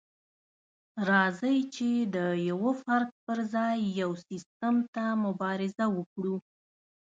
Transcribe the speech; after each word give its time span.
راځئ 1.09 1.57
چې 1.75 1.89
د 2.15 2.17
يوه 2.49 2.71
فرد 2.83 3.09
پر 3.25 3.37
ځای 3.53 3.77
يو 4.01 4.11
سيستم 4.27 4.75
ته 4.95 5.03
مبارزه 5.25 5.85
وکړو. 5.97 6.35